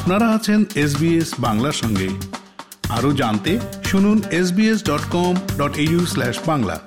[0.00, 2.08] আপনারা আছেন এসবিএস বাংলার সঙ্গে।
[2.88, 5.78] আরও জানতে শুনুন SBS dot com dot
[6.46, 6.80] Bangla.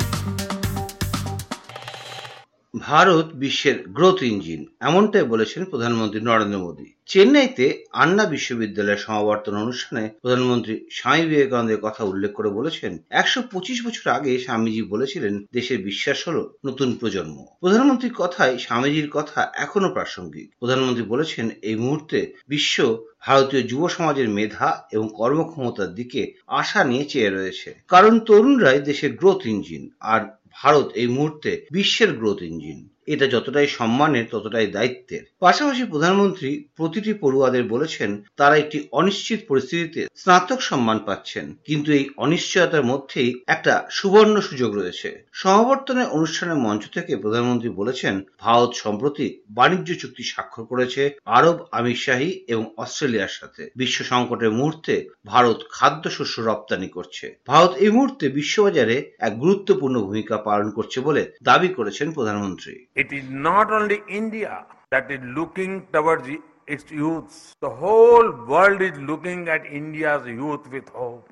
[2.84, 10.86] Bharat বিশ্বের গ্রোথ ইঞ্জিন এমনটাই বলেছেন প্রধানমন্ত্রী নরেন্দ্র মোদী। চেন্নাইতে আন্না বিশ্ববিদ্যালয়ের সমাবর্তন অনুষ্ঠানে প্রধানমন্ত্রী
[10.92, 16.38] স্বামী বিবেকানন্দের কথা উল্লেখ করে বলেছেন, একশো পঁচিশ বছর আগে স্বামীজি বলেছিলেন, দেশের বিশ্বাস হল
[16.66, 23.82] নতুন প্রজন্ম। প্রধানমন্ত্রীর কথায় স্বামীজির কথা এখনও প্রাসঙ্গিক। প্রধানমন্ত্রী বলেছেন, এই মুহূর্তে বিশ্ব ভারতীয় যুব
[23.88, 30.21] সমাজের মেধা এবং কর্মক্ষমতার দিকে আশা নিয়ে চেয়ে রয়েছে। কারণ তরুণরাই দেশের গ্রোথ ইঞ্জিন আর
[30.56, 37.64] ভারত এই মুহূর্তে বিশ্বের গ্রোথ ইঞ্জিন এটা যতটাই সম্মানের, ততটাই দায়িত্বের। পাশাপাশি প্রধানমন্ত্রী প্রতিটি পড়ুয়াদের
[37.64, 44.75] বলেছেন, তারা একটি অনিশ্চিত পরিস্থিতিতে স্নাতক সম্মান পাচ্ছেন, কিন্তু এই অনিশ্চয়তার মধ্যেই একটা সুবর্ণ সুযোগ
[44.75, 52.30] রয়েছে। সমাবর্তনের অনুষ্ঠানের মঞ্চ থেকে প্রধানমন্ত্রী বলেছেন, ভারত সম্প্রতি বাণিজ্য চুক্তি স্বাক্ষর করেছে আরব আমিরশাহী
[52.47, 54.94] এবং অস্ট্রেলিয়ার সাথে। বিশ্ব সংকটের মুহূর্তে
[55.25, 61.67] ভারত খাদ্যশস্য রপ্তানি করছে। ভারত এই মুহূর্তে বিশ্ববাজারে এক গুরুত্বপূর্ণ ভূমিকা পালন করছে বলে দাবি
[61.67, 66.27] করেছেন প্রধানমন্ত্রী। It is not only India that is looking towards
[66.67, 67.55] its youth.
[67.59, 71.27] The whole world is looking at India's youth with hope.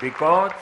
[0.00, 0.52] Because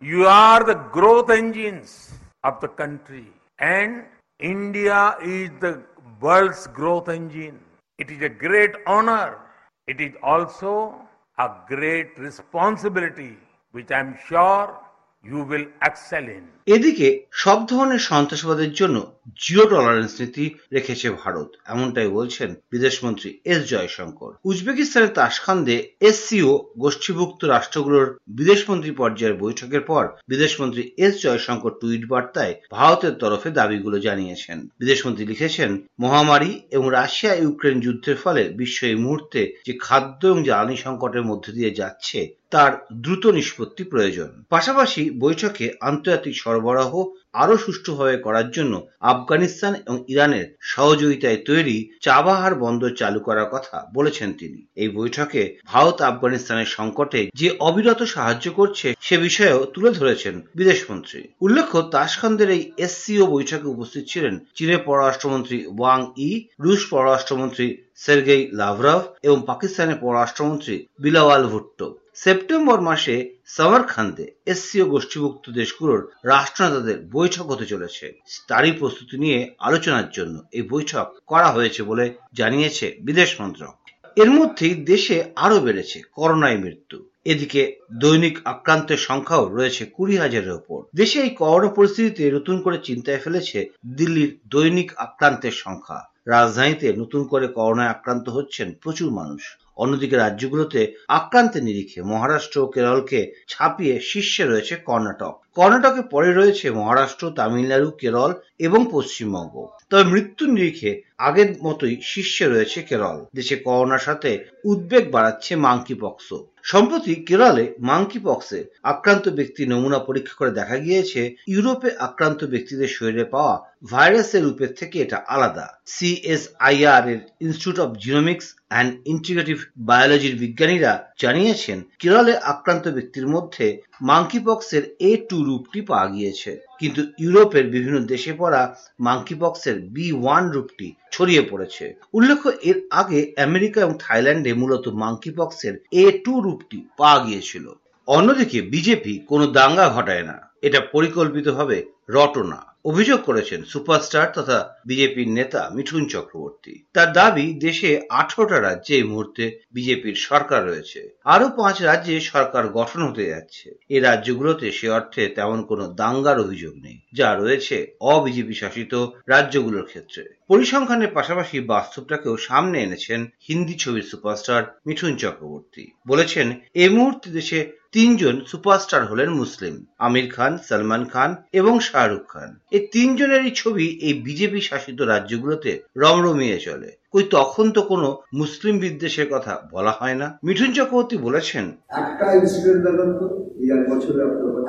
[0.00, 2.12] you are the growth engines
[2.42, 4.04] of the country and
[4.38, 5.82] India is the
[6.20, 7.58] world's growth engine.
[7.96, 9.38] It is a great honor.
[9.86, 10.94] It is also
[11.38, 13.38] a great responsibility,
[13.72, 14.78] which I am sure
[15.24, 16.44] you will excel in.
[16.66, 17.08] এদিকে,
[17.44, 18.96] সব ধরনের সন্ত্রাসবাদের জন্য
[19.44, 28.06] zero tolerance নীতি রেখেছে ভারত, এমনটাই বলছেন বিদেশমন্ত্রী এস জয়শঙ্কর উজবেকিস্তানের তাসখান্দে এসসিও গোষ্ঠীভুক্ত রাষ্ট্রগুলোর
[28.38, 35.70] বিদেশমন্ত্রী পর্যায়ের বৈঠকের পর বিদেশমন্ত্রী এস জয়শঙ্কর টুইট বার্তায় ভারতের তরফে দাবিগুলো জানিয়েছেন বিদেশমন্ত্রী লিখেছেন,
[36.00, 41.50] মহামারী এবং রাশিয়া ইউক্রেন যুদ্ধের ফলে বিশ্ব এই মুহূর্তে যে খাদ্য এবং জ্বালানি সংকটের মধ্যে
[41.52, 42.20] দিয়ে যাচ্ছে
[42.54, 46.92] তার দ্রুত নিষ্পত্তি প্রয়োজন। পাশাপাশি বৈঠকে আন্তর্জাতিক সরবরাহ
[47.32, 54.32] আরও সুষ্ঠুভাবে করার জন্য আফগানিস্তান এবং ইরানের সহযোগিতায় তৈরি চাবাহার বন্দর চালু করার কথা বলেছেন
[54.32, 61.20] তিনি। এই বৈঠকে ভারত আফগানিস্তানের সংকটে যে অবিরত সাহায্য করছে সে বিষয়েও তুলে ধরেছেন বিদেশমন্ত্রী।
[61.40, 67.66] উল্লেখ্য তাসখান্দের এই এসসিও বৈঠকে উপস্থিত ছিলেন চীনের পররাষ্ট্রমন্ত্রী ওয়াং ই, রুশ পররাষ্ট্রমন্ত্রী
[67.96, 77.50] সের্গেই লাভরভ এবং পাকিস্তানের পররাষ্ট্রমন্ত্রী বিলাওয়াল ভুট্টো সেপ্টেম্বর মাসে সামারখান্দে এসসিও গোষ্ঠীভুক্ত দেশগুলোর রাষ্ট্রনেতাদের বৈঠক
[77.50, 83.74] হতে চলেছে। তারই প্রস্তুতি নিয়ে আলোচনার জন্য এই বৈঠক করা হয়েছে বলে জানিয়েছে বিদেশ মন্ত্রক।
[84.16, 90.82] এর মধ্যেই দেশে আরও বেড়েছে করোনায় মৃত্যু। এদিকে দৈনিক আক্রান্তের সংখ্যাও রয়েছে কুড়ি হাজারের ওপর।
[90.94, 97.46] দেশে এই করোনা পরিস্থিতিতে নতুন করে চিন্তায় ফেলেছে দিল্লির দৈনিক আক্রান্তের সংখ্যা। রাজধানীতে নতুন করে
[97.48, 104.76] করোনায় আক্রান্ত হচ্ছেন প্রচুর মানুষ। অন্যদিকে রাজ্যগুলোতে আক্রান্তের নিরিখে মহারাষ্ট্র ও কেরলকে ছাপিয়ে শীর্ষে রয়েছে
[104.76, 108.30] কর্ণাটক। কর্ণাটকে পরে রয়েছে মহারাষ্ট্র, তামিলনাড়ু, কেরল
[108.66, 109.54] এবং পশ্চিমবঙ্গ।
[109.90, 110.90] তবে মৃত্যুর নিরিখে
[111.28, 114.30] আগের মতোই শীর্ষে রয়েছে কেরল। দেশে করোনার সাথে
[114.70, 116.28] উদ্বেগ বাড়াচ্ছে মাংকি পক্স
[116.72, 118.60] সম্প্রতি কেরলে মাংকি পক্সে
[118.92, 121.20] আক্রান্ত ব্যক্তি নমুনা পরীক্ষা করে দেখা গিয়েছে,
[121.52, 123.54] ইউরোপে আক্রান্ত ব্যক্তিদের শরীরে পাওয়া
[123.92, 129.58] ভাইরাসের রূপের থেকে এটা আলাদা। সিএসআইআর এর Institute of Genomics and Integrative
[129.90, 130.92] বায়োলজির বিজ্ঞানীরা
[131.22, 133.66] জানিয়েছেন, কেরলে আক্রান্ত ব্যক্তির মধ্যে
[134.02, 140.94] মাংকিপক্সের এ টু রূপটি পাওয়া গিয়েছে। কিন্তু ইউরোপের বিভিন্ন দেশে পড়া মাংকিপক্সের বি ওয়ান রূপটি
[141.10, 147.72] ছড়িয়ে পড়েছে। উল্লেখ্য, এর আগে আমেরিকা এবং থাইল্যান্ডে মূলত মাংকিপক্সের এ টু রূপটি পাওয়া গিয়েছিল।
[148.06, 155.60] অন্যদিকে বিজেপি কোনো দাঙ্গা ঘটায় না। এটা পরিকল্পিতভাবে রটনা। অভিযোগ করেছেন সুপারস্টার তথা বিজেপির নেতা
[155.76, 159.44] মিঠুন চক্রবর্তী। তার দাবি, দেশে আঠারোটা রাজ্যে এই মুহূর্তে
[159.74, 165.58] বিজেপির সরকার রয়েছে। আরও পাঁচ রাজ্যে সরকার গঠন হতে যাচ্ছে। এই রাজ্যগুলোতে সে অর্থে তেমন
[165.62, 167.76] কোনো দাঙ্গার অভিযোগ নেই, যা রয়েছে
[168.12, 168.92] অবিজেপি শাসিত
[169.28, 177.28] রাজ্যগুলোর ক্ষেত্রে। পরিসংখ্যানের পাশাপাশি বাস্তবটাকেও সামনে এনেছেন হিন্দি ছবির সুপারস্টার মিঠুন চক্রবর্তী। বলেছেন এই মুহূর্তে
[177.30, 177.58] দেশে
[177.94, 179.74] তিনজন সুপারস্টার হলেন মুসলিম,
[180.06, 181.30] আমির খান, সলমান খান
[181.60, 187.80] এবং শাহরুখ খান। এই তিনজনেরই ছবি এই বিজেপি শাসিত রাজ্যগুলোতে রমরমিয়ে চলে। কই তখন তো
[187.92, 188.08] কোনো
[188.40, 191.64] মুসলিম বিদ্বেষের কথা বলা হয় না। মিঠুন চক্রবর্তী বলেছেন,
[192.02, 193.26] একটা ইনসিডেন্ট দেখান তো,
[193.62, 194.20] এই বছরে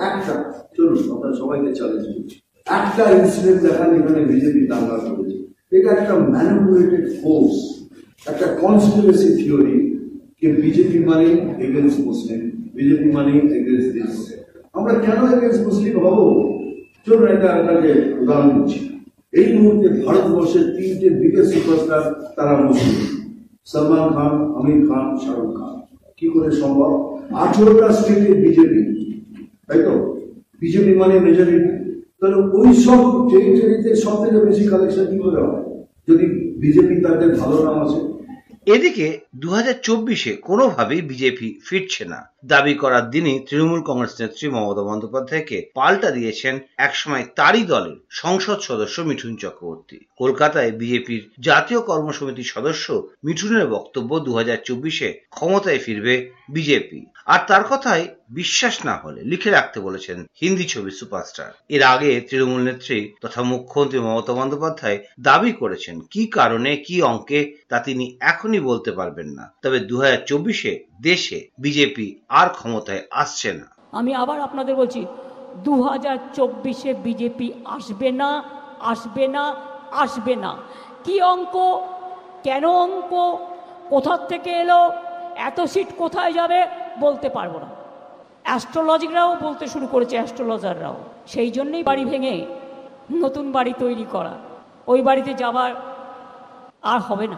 [0.09, 0.33] একটা,
[0.75, 0.97] চলুন
[1.39, 2.35] সবাইকে চ্যালেঞ্জ করছি।
[2.67, 5.37] একটা ইনসিডেন্ট দেখান এখানে বিজেপি দাঙ্গা করেছে।
[5.75, 7.55] এটা একটা ম্যানিপুলেটেড ফোর্স
[8.31, 9.77] একটা কনস্পিরেসি থিওরি
[10.39, 11.27] কে বিজেপি মানে
[11.65, 12.41] এগেনস্ট মুসলিম
[12.75, 13.31] বিজেপি মানে
[14.73, 16.19] আমরা কেন এগেনস্ট মুসলিম হব?
[17.05, 17.89] চলুন এটা আপনাকে
[18.21, 18.79] উদাহরণ দিচ্ছি।
[19.33, 22.01] এই মুহূর্তে ভারতবর্ষের তিনটে বিগেস্ট সুপারস্টার
[22.35, 22.95] তারা মুসলিম।
[23.65, 25.73] সলমান খান, আমির খান, শাহরুখ খান।
[26.17, 26.91] কি করে সম্ভব?
[27.33, 28.81] আঠেরোটা স্টেটে বিজেপি,
[29.67, 29.93] তাই তো?
[30.61, 31.73] বিজেপি মানে মেজরিটি
[32.19, 35.63] তাহলে ওই সব টেরিটরিতে সব থেকে বেশি কালেকশন কি করে হয়?
[36.07, 36.25] যদি
[36.61, 37.99] বিজেপি তাদের ভালো নাম আছে
[38.67, 44.83] এদিকে দু হাজার চব্বিশে কোনোভাবেই বিজেপি ফিরছে না। দাবি করার দিনই তৃণমূল কংগ্রেস নেত্রী মমতা
[44.83, 52.85] বন্দ্যোপাধ্যায়কে পাল্টা দিয়েছেন একসময় তারই দলের সংসদ সদস্য মিঠুন চক্রবর্তী। কলকাতায় বিজেপির জাতীয় কর্মসমিতির সদস্য
[53.23, 56.15] মিঠুনের বক্তব্য দু হাজার চব্বিশে ক্ষমতায় ফিরবে
[56.49, 56.99] বিজেপি।
[57.33, 62.61] আর তার কথায় বিশ্বাস না হলে লিখে রাখতে বলেছেন হিন্দি ছবি সুপারস্টার। এর আগে তৃণমূল
[62.63, 67.39] নেত্রী তথা মুখ্যমন্ত্রী মমতা বন্দ্যোপাধ্যায় দাবি করেছেন কি কারণে, কি অঙ্কে
[67.69, 69.95] তা তিনি এখনই বলতে পারবেন না। তবে দু
[70.27, 75.01] চব্বিশে দেশে বিজেপি আর ক্ষমতায় আসছে না। আমি আবার আপনাদের বলছি
[75.65, 78.29] দু হাজার চব্বিশে বিজেপি আসবে না
[78.91, 79.43] আসবে না
[80.03, 80.51] আসবে না।
[81.05, 81.55] কি অঙ্ক,
[82.43, 83.11] কেন অঙ্ক,
[83.89, 84.81] কোথার থেকে এলো
[85.35, 86.67] এত সিট কোথায় যাবে
[86.99, 87.69] বলতে পারব না।
[88.43, 92.45] অ্যাস্ট্রোলজিকরাও বলতে শুরু করেছে অ্যাস্ট্রোলজাররাও সেই জন্যই বাড়ি ভেঙে
[93.11, 94.37] নতুন বাড়ি তৈরি করা।
[94.87, 95.71] ওই বাড়িতে যাবার
[96.83, 97.37] আর হবে না।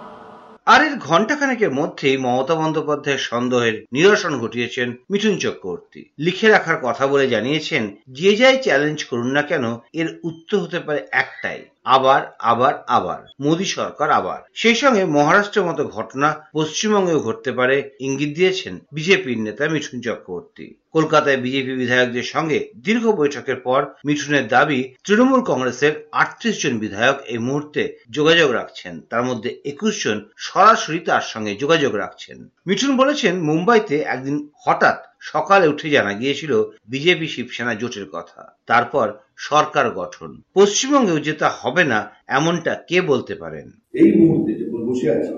[0.66, 7.28] আর এর ঘণ্টাখানেকের মধ্যেই মমতা বন্দ্যোপাধ্যায়ের সন্দেহের নিরসন ঘটিয়েছেন মিঠুন চক্রবর্তী। লিখে রাখার কথা বলে
[7.28, 13.22] জানিয়েছেন, যে যাই চ্যালেঞ্জ করুন না কেন, এর উত্তর হতে পারে একটাই। আবার আবার আবার।
[13.40, 19.64] মোদী সরকার আবার। সেই সঙ্গে মহারাষ্ট্রের মতো ঘটনা পশ্চিমবঙ্গেও ঘটতে পারে ইঙ্গিত দিয়েছেন বিজেপির নেতা
[19.68, 26.80] মিঠুন চক্রবর্তী। কলকাতায় বিজেপি বিধায়কদের সঙ্গে দীর্ঘ বৈঠকের পর মিঠুনের দাবি, তৃণমূল কংগ্রেসের আটত্রিশ জন
[26.80, 32.38] বিধায়ক এই মুহূর্তে যোগাযোগ রাখছেন। তার মধ্যে একুশ জন সরাসরি তার সঙ্গে যোগাযোগ রাখছেন।
[32.68, 34.98] মিঠুন বলেছেন, মুম্বাইতে একদিন হঠাৎ
[35.32, 36.52] সকালে উঠে জানা গিয়েছিল,
[36.88, 39.08] বিজেপি শিবসেনা জোটের কথা। তারপর
[39.50, 42.00] সরকার গঠন। পশ্চিমবঙ্গেও যে তা হবে না,
[42.38, 43.68] এমনটা কে বলতে পারেন?
[43.94, 45.32] এই মুহূর্তে যখন বসে আছি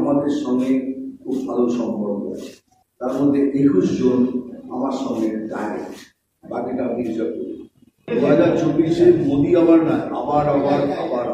[0.00, 0.72] আমাদের সঙ্গে
[1.22, 2.22] খুব ভালো সম্পর্ক
[3.00, 4.18] তার মধ্যে একুশ জন
[4.74, 5.28] আমার সঙ্গে
[6.44, 7.54] বাকিটা আমি হিসাব করি।
[8.08, 11.26] দু হাজার চব্বিশে মোদী আবার না আবার আবার আবার।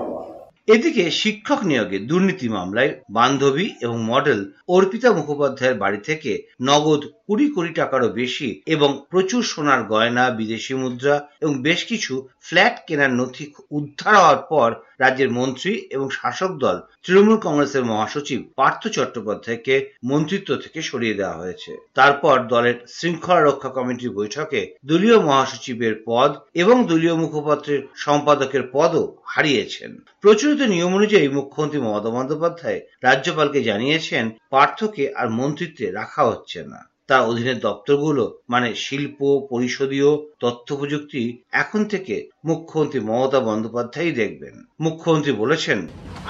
[0.68, 7.72] এদিকে শিক্ষক নিয়োগে দুর্নীতি মামলায় বান্ধবী এবং মডেল অর্পিতা মুখোপাধ্যায়ের বাড়ি থেকে নগদ কুড়ি কোটি
[7.80, 14.14] টাকারও বেশি এবং প্রচুর সোনার গয়না, বিদেশি মুদ্রা এবং বেশ কিছু ফ্ল্যাট কেনার নথি উদ্ধার
[14.16, 14.68] হওয়ার পর
[15.00, 21.76] রাজ্যের মন্ত্রী এবং শাসক দল, তৃণমূল কংগ্রেসের মহাসচিব পার্থ চট্টোপাধ্যায়কে মন্ত্রিত্ব থেকে সরিয়ে দেওয়া হয়েছে।
[21.94, 29.90] তারপর দলের শৃঙ্খলা রক্ষা কমিটির বৈঠকে দলীয় মহাসচিবের পদ এবং দলীয় মুখপাত্রের সম্পাদকের পদও হারিয়েছেন।
[30.20, 37.22] প্রচলিত নিয়ম অনুযায়ী মুখ্যমন্ত্রী মমতা বন্দ্যোপাধ্যায় রাজ্যপালকে জানিয়েছেন, পার্থকে আর মন্ত্রিত্বে রাখা হচ্ছে না। তার
[37.30, 39.18] অধীনের দপ্তরগুলো মানে শিল্প,
[39.52, 40.10] পরিষদীয়
[40.42, 41.22] তথ্য প্রযুক্তি
[41.62, 42.14] এখন থেকে
[42.48, 44.54] মুখ্যমন্ত্রী মমতা বন্দ্যোপাধ্যায় দেখবেন।
[44.84, 45.78] মুখ্যমন্ত্রী বলেছেন,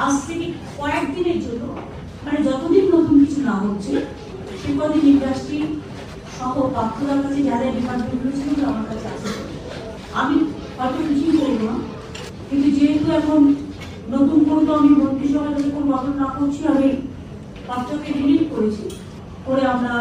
[0.04, 0.46] আজ থেকে
[0.78, 1.64] কয়েকদিনের জন্য
[2.24, 3.92] মানে যতদিন নতুন কিছু না হচ্ছে
[5.12, 5.60] ইন্ডাস্ট্রি
[6.36, 6.54] সহ
[7.24, 9.30] কাছে যাদের ডিপার্টমেন্টগুলো ছিল আমার কাছে আছে।
[10.20, 10.36] আমি
[10.76, 11.34] হয়তো কিছুই
[11.64, 11.72] না,
[12.48, 13.40] কিন্তু যেহেতু এখন
[14.14, 15.52] নতুন করে তো আমি মন্ত্রিসভায়
[16.22, 16.88] না করছি আমি
[18.52, 18.84] করেছি,
[19.46, 19.94] করে আমরা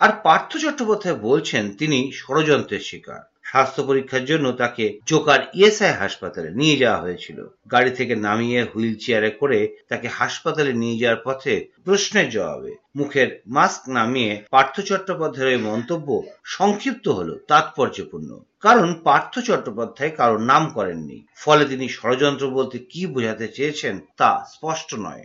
[0.00, 6.76] আর পার্থ চট্টোপাধ্যায় বলছেন তিনি ষড়যন্ত্রের শিকার। স্বাস্থ্য পরীক্ষার জন্য তাকে জোকার ইএসআই হাসপাতালে নিয়ে
[6.76, 7.38] যাওয়া হয়েছিল।
[7.72, 13.82] গাড়ি থেকে নামিয়ে হুইল চেয়ারে করে তাকে হাসপাতালে নিয়ে যাওয়ার পথে প্রশ্নের জবাবে মুখের মাস্ক
[13.88, 16.08] নামিয়ে পার্থ চট্টোপাধ্যায়ের এই মন্তব্য
[16.44, 23.46] সংক্ষিপ্ত হলো তাৎপর্যপূর্ণ। কারণ পার্থ চট্টোপাধ্যায় কারোর নাম করেননি। ফলে তিনি ষড়যন্ত্র বলতে কি বোঝাতে
[23.48, 25.24] চেয়েছেন তা স্পষ্ট নয়।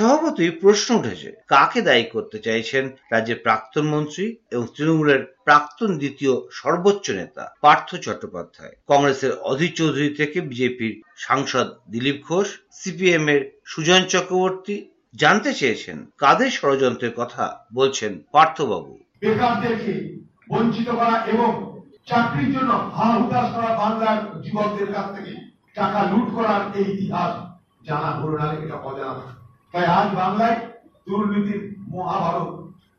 [0.00, 7.06] স্বভাবতই প্রশ্ন উঠেছে, কাকে দায়ী করতে চাইছেন রাজ্যের প্রাক্তন মন্ত্রী এবং তৃণমূলের প্রাক্তন দ্বিতীয় সর্বোচ্চ
[7.20, 10.94] নেতা পার্থ চট্টোপাধ্যায় কংগ্রেসের অধীর চৌধুরী থেকে বিজেপির
[11.26, 14.76] সাংসদ দিলীপ ঘোষ, সিপিএম এর সুজন চক্রবর্তী
[15.22, 17.44] জানতে চেয়েছেন, কাদের ষড়যন্ত্রের কথা
[17.78, 18.92] বলছেন পার্থবাবু
[19.22, 19.94] বেকারদেরকে
[20.50, 21.50] বঞ্চিত করা এবং
[22.08, 25.32] চাকরির জন্য হা হুতাশ করা বাংলার যুবকদের কাছ থেকে
[25.78, 27.32] টাকা লুট করার এই ইতিহাস
[27.86, 29.26] জানা হলো না এটা অজানা।
[29.72, 30.56] তাই আজ বাংলায়
[31.08, 32.52] দুর্নীতির মহাভারত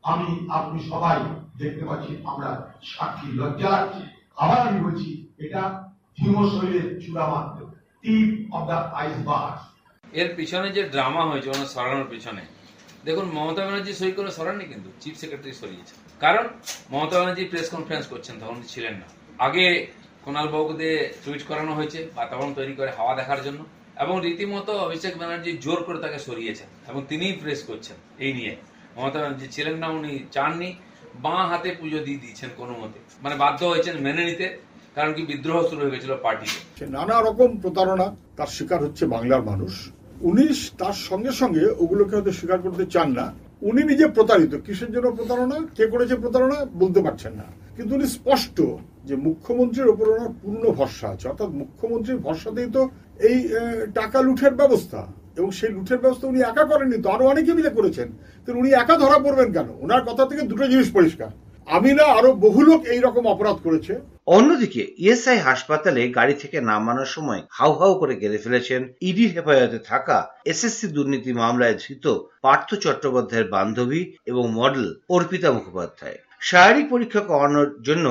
[0.03, 1.17] আমি, আপনি সবাই
[1.57, 2.49] দেখতে পাচ্ছি, আমরা
[2.83, 4.03] সাক্ষী লজ্জা লাগছে।
[4.35, 5.61] আবার আমি বলছি, এটা
[6.19, 7.59] হিমশৈলের চূড়া মাত্র।
[8.03, 9.57] টিপ অব দ্য আইসবার্গ
[10.13, 12.41] এর পিছনে যে ড্রামা হয়েছে, ওনার সরানোর পিছনে।
[13.05, 16.45] দেখুন, মমতা ব্যানার্জি সই করে সরাননি কিন্তু চিফ সেক্রেটারি সরিয়েছে। কারণ,
[16.91, 19.07] মমতা ব্যানার্জি প্রেস কনফারেন্স করছেন, তখন ছিলেন না।
[19.39, 19.87] আগে
[20.25, 23.59] কোনাল বাবুকে দিয়ে টুইট করানো হয়েছে, বাতাবরণ তৈরি করে হাওয়া দেখার জন্য।
[24.03, 28.53] এবং রীতিমতো অভিষেক ব্যানার্জি জোর করে তাকে সরিয়েছেন এবং তিনিই প্রেস করছেন এই নিয়ে।
[28.95, 30.69] মমতা ব্যানার্জি ছিলেন না, উনি চাননি।
[31.25, 34.47] বাঁ হাতে পুজো দিয়ে দিয়েছেন কোনো মতে। মানে বাধ্য হয়েছেন মেনে নিতে,
[34.95, 36.59] কারণ কি বিদ্রোহ শুরু হয়ে গেছিল পার্টিতে।
[36.95, 39.73] নানা রকম প্রতারণা তার শিকার হচ্ছে বাংলার মানুষ।
[40.29, 40.45] উনি
[40.81, 43.25] তার সঙ্গে সঙ্গে ওগুলোকে হয়তো স্বীকার করতে চান না
[43.61, 45.57] উনি নিজে প্রতারিত। কিসের জন্য প্রতারণা?
[45.75, 46.65] কে করেছে প্রতারণা?
[46.73, 47.43] বলতে পারছেন না।
[47.75, 48.61] কিন্তু উনি স্পষ্ট
[49.05, 52.89] যে মুখ্যমন্ত্রীর ওপর ওনার পূর্ণ ভরসা আছে। অর্থাৎ মুখ্যমন্ত্রীর ভরসাতেই তো
[53.19, 53.37] এই
[53.95, 58.07] টাকা লুঠের ব্যবস্থা। এবং সেই লুঠের ব্যবস্থা উনি একা করেননি তো আরও অনেকে মিলে করেছেন।
[58.45, 59.67] তো উনি একা ধরা পড়বেন কেন?
[59.81, 61.29] ওনার কথা থেকে দুটো জিনিস পরিষ্কার।
[61.65, 63.93] আমি না আরও বহু লোক এইরকম অপরাধ করেছে।
[64.37, 70.17] অন্যদিকে ইএসআই হাসপাতালে গাড়ি থেকে নামানোর সময় হাউ হাউ করে গেড়ে ফেলেছেন ইডি হেফাজতে থাকা
[70.51, 72.05] এসএসসি দুর্নীতি মামলায় ধৃত
[72.45, 78.05] পার্থ চট্টোপাধ্যায়ের বান্ধবী এবং মডেল অর্পিতা মুখোপাধ্যায়। শারীরিক পরীক্ষা করানোর জন্য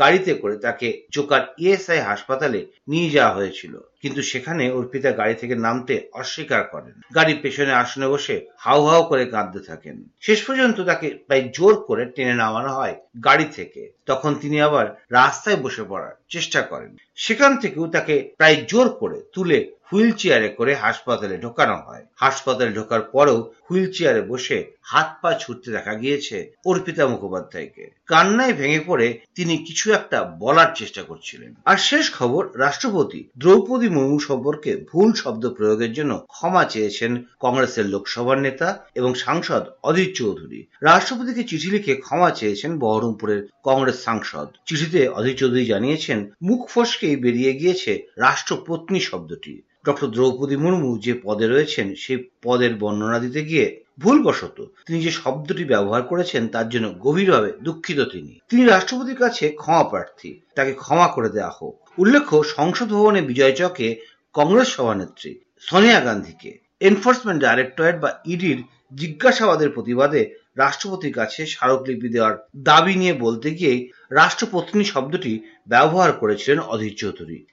[0.00, 5.94] গাড়িতে করে তাকে চোকার ইএসআই হাসপাতালে নিয়ে যাওয়া হয়েছিল, কিন্তু সেখানে অর্পিতা গাড়ি থেকে নামতে
[6.20, 11.44] অস্বীকার করেন। গাড়ির পেছনে আসনে বসে হাউ হাউ করে কাঁদতে থাকেন। শেষ পর্যন্ত তাকে প্রায়
[11.56, 12.94] জোর করে টেনে নামানো হয়
[13.26, 18.88] গাড়ি থেকে। তখন তিনি আবার রাস্তায় বসে পড়ার। চেষ্টা করেন। সেখান থেকেও তাকে প্রায় জোর
[18.88, 19.58] করে তুলে
[19.92, 25.70] হুইল চেয়ারে করে হাসপাতালে ঢোকানো হয়। হাসপাতালে ঢোকার পরেও হুইল চেয়ারে বসে হাত পা ছুটতে
[25.70, 32.14] দেখা গিয়েছে অর্পিতা মুখোপাধ্যায়কে। কান্নায় ভেঙে পড়ে তিনি কিছু একটা বলার চেষ্টা করছিলেন। আর শেষ
[32.14, 39.14] খবর, রাষ্ট্রপতি দ্রৌপদী মুর্মু সম্পর্কে ভুল শব্দ প্রয়োগের জন্য ক্ষমা চেয়েছেন কংগ্রেসের লোকসভার নেতা এবং
[39.14, 46.15] সাংসদ অধীর চৌধুরী। রাষ্ট্রপতিকে চিঠি লিখে ক্ষমা চেয়েছেন বহরমপুরের কংগ্রেস সাংসদ। চিঠিতে অধীর চৌধুরী জানিয়েছেন
[46.42, 49.54] মুখ ফসকেই বেরিয়ে গিয়েছে রাষ্ট্রপত্নী শব্দটি।
[49.86, 53.66] ডক্টর দ্রৌপদী মুর্মু যে পদে রয়েছেন, সেই পদের বর্ণনা দিতে গিয়ে
[53.98, 59.84] ভুলবশত তিনি যে শব্দটি ব্যবহার করেছেন, তার জন্য গভীরভাবে দুঃখিত তিনি। তিনি রাষ্ট্রপতির কাছে ক্ষমা
[59.84, 63.88] প্রার্থী, তাকে ক্ষমা করে দেওয়া হোক। উল্লেখ্য, সংসদ ভবনে বিজয় চকে
[64.34, 65.30] কংগ্রেস সভানেত্রী
[65.60, 68.58] সোনিয়া গান্ধীকে এনফোর্সমেন্ট ডাইরেক্টরেট বা ইডির
[68.92, 70.22] জিজ্ঞাসাবাদের প্রতিবাদে
[70.56, 72.34] রাষ্ট্রপতির কাছে স্মারকলিপি দেওয়ার
[72.68, 73.74] দাবি নিয়ে বলতে গিয়ে
[74.10, 77.44] রাষ্ট্রপত্নী শব্দটি ব্যবহার করেছিলেন অধীর চৌধুরী।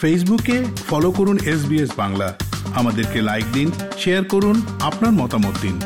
[0.00, 2.36] ফেসবুকে ফলো করুন এস বাংলা।
[2.74, 5.80] আমাদেরকে লাইক দিন, শেয়ার করুন, আপনার মতামত দিন।